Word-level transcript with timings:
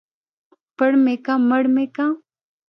ـ 0.39 0.75
پړ 0.77 0.91
مى 1.03 1.15
که 1.25 1.33
مړ 1.49 1.63
مى 1.75 1.85
که. 1.95 2.05